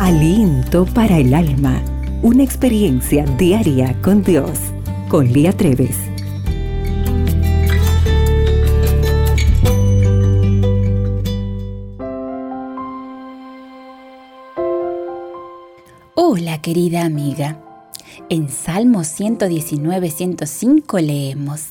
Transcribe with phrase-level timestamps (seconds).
[0.00, 1.80] Aliento para el alma.
[2.20, 4.58] Una experiencia diaria con Dios.
[5.08, 5.96] Con Lía Treves.
[16.16, 17.62] Hola querida amiga.
[18.28, 21.68] En Salmo 119-105 leemos,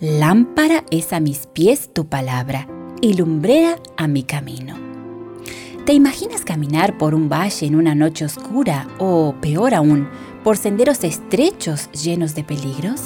[0.00, 2.66] Lámpara es a mis pies tu palabra
[3.02, 4.87] y lumbrera a mi camino.
[5.88, 10.06] ¿Te imaginas caminar por un valle en una noche oscura o, peor aún,
[10.44, 13.00] por senderos estrechos llenos de peligros?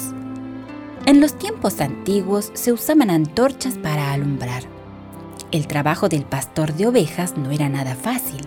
[1.05, 4.63] En los tiempos antiguos se usaban antorchas para alumbrar.
[5.51, 8.41] El trabajo del pastor de ovejas no era nada fácil.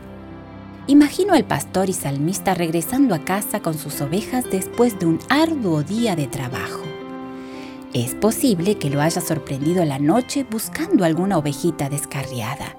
[0.86, 5.82] Imagino al pastor y salmista regresando a casa con sus ovejas después de un arduo
[5.82, 6.82] día de trabajo.
[7.94, 12.76] Es posible que lo haya sorprendido la noche buscando alguna ovejita descarriada.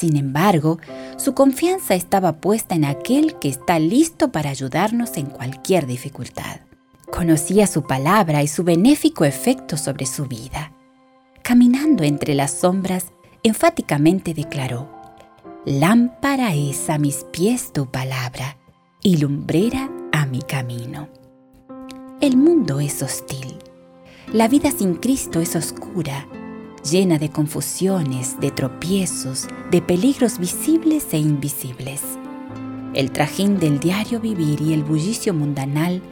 [0.00, 0.78] Sin embargo,
[1.18, 6.60] su confianza estaba puesta en aquel que está listo para ayudarnos en cualquier dificultad.
[7.12, 10.72] Conocía su palabra y su benéfico efecto sobre su vida.
[11.42, 14.88] Caminando entre las sombras, enfáticamente declaró,
[15.66, 18.56] Lámpara es a mis pies tu palabra
[19.02, 21.10] y lumbrera a mi camino.
[22.22, 23.58] El mundo es hostil.
[24.32, 26.26] La vida sin Cristo es oscura
[26.88, 32.02] llena de confusiones, de tropiezos, de peligros visibles e invisibles.
[32.94, 36.02] El trajín del diario vivir y el bullicio mundanal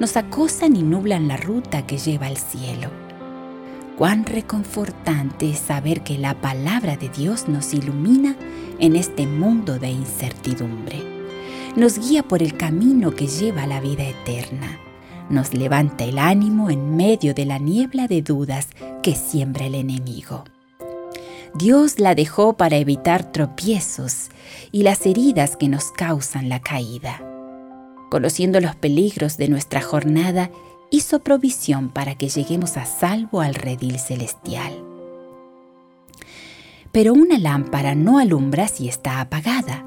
[0.00, 2.88] nos acosan y nublan la ruta que lleva al cielo.
[3.98, 8.36] Cuán reconfortante es saber que la palabra de Dios nos ilumina
[8.78, 11.02] en este mundo de incertidumbre.
[11.76, 14.78] Nos guía por el camino que lleva a la vida eterna
[15.32, 18.68] nos levanta el ánimo en medio de la niebla de dudas
[19.02, 20.44] que siembra el enemigo.
[21.54, 24.30] Dios la dejó para evitar tropiezos
[24.70, 27.20] y las heridas que nos causan la caída.
[28.10, 30.50] Conociendo los peligros de nuestra jornada,
[30.90, 34.72] hizo provisión para que lleguemos a salvo al redil celestial.
[36.92, 39.84] Pero una lámpara no alumbra si está apagada.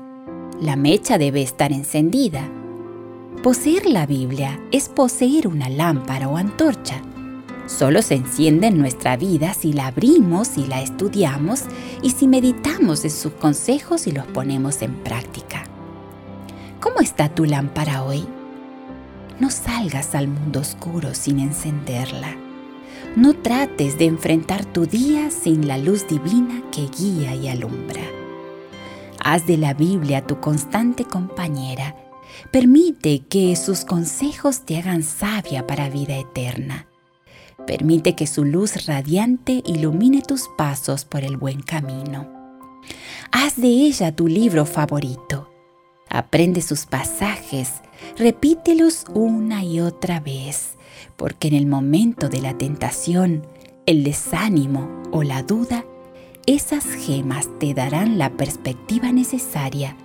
[0.60, 2.50] La mecha debe estar encendida
[3.44, 7.02] Poseer la Biblia es poseer una lámpara o antorcha.
[7.68, 11.64] Solo se enciende en nuestra vida si la abrimos y la estudiamos
[12.02, 15.64] y si meditamos en sus consejos y los ponemos en práctica.
[16.80, 18.26] ¿Cómo está tu lámpara hoy?
[19.40, 22.36] No salgas al mundo oscuro sin encenderla.
[23.16, 28.02] No trates de enfrentar tu día sin la luz divina que guía y alumbra.
[29.24, 31.96] Haz de la Biblia tu constante compañera
[32.52, 36.88] Permite que sus consejos te hagan sabia para vida eterna.
[37.66, 42.30] Permite que su luz radiante ilumine tus pasos por el buen camino.
[43.32, 45.50] Haz de ella tu libro favorito.
[46.10, 47.74] Aprende sus pasajes,
[48.18, 50.76] repítelos una y otra vez,
[51.18, 53.48] porque en el momento de la tentación,
[53.86, 55.86] el desánimo o la duda,
[56.46, 59.98] esas gemas te darán la perspectiva necesaria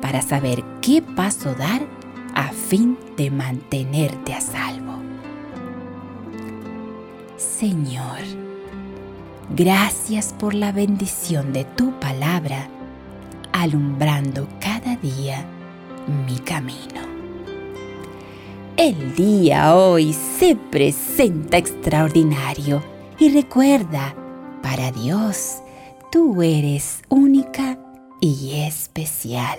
[0.00, 1.82] para saber qué paso dar
[2.34, 4.94] a fin de mantenerte a salvo.
[7.36, 8.20] Señor,
[9.54, 12.68] gracias por la bendición de tu palabra,
[13.52, 15.44] alumbrando cada día
[16.26, 17.00] mi camino.
[18.76, 22.82] El día hoy se presenta extraordinario
[23.18, 24.14] y recuerda,
[24.62, 25.62] para Dios,
[26.12, 27.78] tú eres única
[28.20, 29.58] y especial.